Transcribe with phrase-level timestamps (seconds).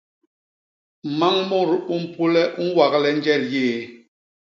[1.19, 3.79] Mañ mut u mpule u ñwagle njel yéé.